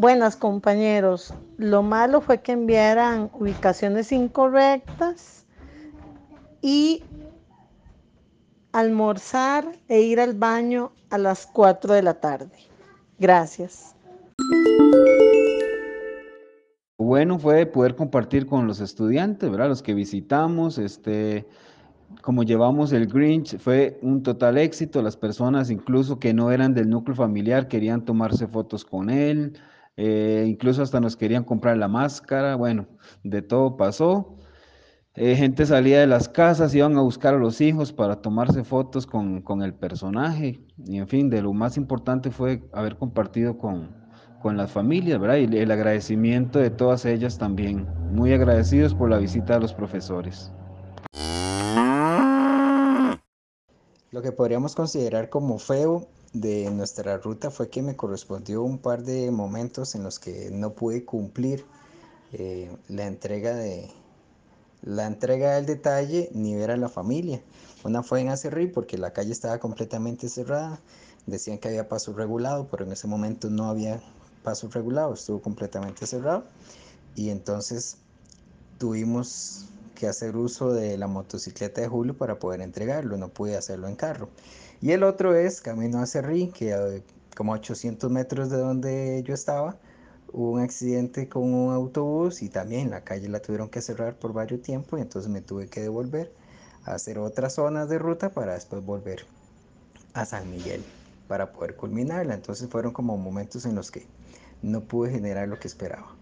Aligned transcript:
Buenas 0.00 0.34
compañeros, 0.34 1.34
lo 1.58 1.82
malo 1.82 2.22
fue 2.22 2.40
que 2.40 2.52
enviaran 2.52 3.28
ubicaciones 3.34 4.12
incorrectas 4.12 5.44
y 6.62 7.04
almorzar 8.72 9.66
e 9.88 10.00
ir 10.00 10.18
al 10.18 10.32
baño 10.32 10.92
a 11.10 11.18
las 11.18 11.46
4 11.46 11.92
de 11.92 12.02
la 12.02 12.14
tarde. 12.14 12.56
Gracias. 13.18 13.94
Bueno 16.96 17.38
fue 17.38 17.66
poder 17.66 17.94
compartir 17.94 18.46
con 18.46 18.66
los 18.66 18.80
estudiantes, 18.80 19.50
¿verdad? 19.50 19.68
Los 19.68 19.82
que 19.82 19.92
visitamos, 19.92 20.78
este, 20.78 21.46
como 22.22 22.42
llevamos 22.42 22.92
el 22.92 23.06
Grinch, 23.06 23.58
fue 23.58 23.98
un 24.02 24.22
total 24.22 24.58
éxito. 24.58 25.02
Las 25.02 25.16
personas, 25.16 25.70
incluso 25.70 26.18
que 26.18 26.34
no 26.34 26.50
eran 26.50 26.74
del 26.74 26.90
núcleo 26.90 27.16
familiar, 27.16 27.68
querían 27.68 28.04
tomarse 28.04 28.46
fotos 28.46 28.84
con 28.84 29.10
él, 29.10 29.58
eh, 29.96 30.44
incluso 30.46 30.82
hasta 30.82 31.00
nos 31.00 31.16
querían 31.16 31.44
comprar 31.44 31.76
la 31.76 31.88
máscara. 31.88 32.56
Bueno, 32.56 32.86
de 33.24 33.42
todo 33.42 33.76
pasó. 33.76 34.36
Eh, 35.14 35.34
gente 35.36 35.66
salía 35.66 36.00
de 36.00 36.06
las 36.06 36.28
casas, 36.28 36.74
iban 36.74 36.96
a 36.96 37.02
buscar 37.02 37.34
a 37.34 37.38
los 37.38 37.60
hijos 37.60 37.92
para 37.92 38.22
tomarse 38.22 38.62
fotos 38.64 39.06
con, 39.06 39.42
con, 39.42 39.62
el 39.62 39.74
personaje. 39.74 40.64
Y 40.86 40.98
en 40.98 41.08
fin, 41.08 41.30
de 41.30 41.42
lo 41.42 41.52
más 41.52 41.76
importante 41.76 42.30
fue 42.30 42.62
haber 42.72 42.96
compartido 42.96 43.58
con, 43.58 43.90
con 44.40 44.56
las 44.56 44.70
familias, 44.70 45.18
¿verdad? 45.18 45.36
Y 45.36 45.56
el 45.56 45.70
agradecimiento 45.70 46.58
de 46.58 46.70
todas 46.70 47.04
ellas 47.04 47.38
también. 47.38 47.86
Muy 48.12 48.32
agradecidos 48.32 48.94
por 48.94 49.10
la 49.10 49.18
visita 49.18 49.54
de 49.54 49.60
los 49.60 49.74
profesores. 49.74 50.52
Lo 54.20 54.24
que 54.24 54.32
podríamos 54.32 54.74
considerar 54.74 55.30
como 55.30 55.58
feo 55.58 56.06
de 56.34 56.70
nuestra 56.70 57.16
ruta 57.16 57.50
fue 57.50 57.70
que 57.70 57.80
me 57.80 57.96
correspondió 57.96 58.62
un 58.62 58.76
par 58.76 59.02
de 59.02 59.30
momentos 59.30 59.94
en 59.94 60.02
los 60.02 60.18
que 60.18 60.50
no 60.50 60.74
pude 60.74 61.06
cumplir 61.06 61.64
eh, 62.34 62.70
la 62.88 63.06
entrega 63.06 63.54
de 63.54 63.88
la 64.82 65.06
entrega 65.06 65.54
del 65.54 65.64
detalle 65.64 66.28
ni 66.34 66.54
ver 66.54 66.70
a 66.70 66.76
la 66.76 66.90
familia. 66.90 67.40
Una 67.82 68.02
fue 68.02 68.20
en 68.20 68.28
Acerrí 68.28 68.66
porque 68.66 68.98
la 68.98 69.14
calle 69.14 69.32
estaba 69.32 69.58
completamente 69.58 70.28
cerrada. 70.28 70.78
Decían 71.24 71.56
que 71.56 71.68
había 71.68 71.88
paso 71.88 72.12
regulado, 72.12 72.68
pero 72.70 72.84
en 72.84 72.92
ese 72.92 73.06
momento 73.06 73.48
no 73.48 73.70
había 73.70 74.02
paso 74.44 74.68
regulado, 74.68 75.14
estuvo 75.14 75.40
completamente 75.40 76.06
cerrado. 76.06 76.44
Y 77.16 77.30
entonces 77.30 77.96
tuvimos 78.76 79.64
hacer 80.08 80.36
uso 80.36 80.72
de 80.72 80.96
la 80.96 81.06
motocicleta 81.06 81.80
de 81.80 81.88
Julio 81.88 82.16
para 82.16 82.38
poder 82.38 82.60
entregarlo, 82.60 83.16
no 83.16 83.28
pude 83.28 83.56
hacerlo 83.56 83.88
en 83.88 83.96
carro. 83.96 84.28
Y 84.80 84.92
el 84.92 85.02
otro 85.02 85.34
es 85.34 85.60
camino 85.60 86.00
a 86.00 86.06
Cerrí, 86.06 86.48
que 86.48 87.02
como 87.36 87.52
800 87.52 88.10
metros 88.10 88.50
de 88.50 88.58
donde 88.58 89.22
yo 89.24 89.34
estaba, 89.34 89.76
hubo 90.32 90.52
un 90.52 90.60
accidente 90.60 91.28
con 91.28 91.52
un 91.52 91.72
autobús 91.72 92.42
y 92.42 92.48
también 92.48 92.90
la 92.90 93.02
calle 93.02 93.28
la 93.28 93.40
tuvieron 93.40 93.68
que 93.68 93.82
cerrar 93.82 94.16
por 94.16 94.32
varios 94.32 94.62
tiempos 94.62 94.98
y 94.98 95.02
entonces 95.02 95.30
me 95.30 95.40
tuve 95.40 95.68
que 95.68 95.80
devolver 95.80 96.32
a 96.84 96.94
hacer 96.94 97.18
otras 97.18 97.54
zonas 97.54 97.88
de 97.88 97.98
ruta 97.98 98.30
para 98.30 98.54
después 98.54 98.84
volver 98.84 99.26
a 100.14 100.24
San 100.24 100.50
Miguel 100.50 100.82
para 101.28 101.52
poder 101.52 101.76
culminarla. 101.76 102.34
Entonces 102.34 102.68
fueron 102.68 102.92
como 102.92 103.16
momentos 103.16 103.64
en 103.66 103.74
los 103.74 103.90
que 103.90 104.06
no 104.62 104.82
pude 104.82 105.10
generar 105.10 105.48
lo 105.48 105.58
que 105.58 105.68
esperaba. 105.68 106.16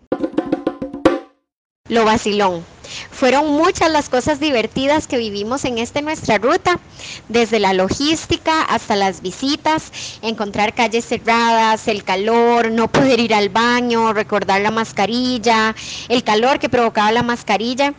Lo 1.89 2.05
vacilón. 2.05 2.64
Fueron 3.11 3.50
muchas 3.53 3.91
las 3.91 4.08
cosas 4.08 4.41
divertidas 4.41 5.06
que 5.06 5.19
vivimos 5.19 5.64
en 5.64 5.78
esta 5.78 6.00
nuestra 6.00 6.39
ruta, 6.39 6.78
desde 7.28 7.58
la 7.58 7.72
logística 7.72 8.62
hasta 8.62 8.97
las 8.97 9.22
visitas, 9.22 9.91
encontrar 10.22 10.75
calles 10.75 11.06
cerradas, 11.06 11.89
el 11.89 12.05
calor, 12.05 12.70
no 12.70 12.89
poder 12.89 13.20
ir 13.20 13.34
al 13.34 13.48
baño, 13.48 14.12
recordar 14.12 14.61
la 14.61 14.70
mascarilla, 14.70 15.75
el 16.08 16.25
calor 16.25 16.58
que 16.58 16.68
provocaba 16.68 17.13
la 17.13 17.23
mascarilla. 17.23 17.95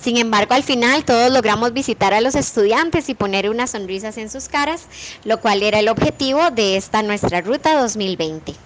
Sin 0.00 0.16
embargo, 0.16 0.54
al 0.54 0.64
final 0.64 1.04
todos 1.04 1.30
logramos 1.30 1.72
visitar 1.72 2.12
a 2.12 2.20
los 2.20 2.34
estudiantes 2.34 3.08
y 3.08 3.14
poner 3.14 3.48
unas 3.48 3.70
sonrisas 3.70 4.18
en 4.18 4.30
sus 4.30 4.48
caras, 4.48 4.88
lo 5.24 5.40
cual 5.40 5.62
era 5.62 5.78
el 5.78 5.88
objetivo 5.88 6.50
de 6.50 6.76
esta 6.76 7.02
nuestra 7.02 7.40
ruta 7.40 7.80
2020. 7.80 8.54